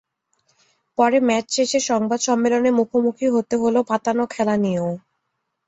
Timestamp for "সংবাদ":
1.89-2.19